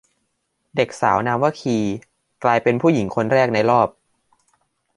[0.75, 1.77] เด็กสาวนามว่า คี
[2.43, 3.87] กลายเป็นผู้หญิงคนแรกในรอบ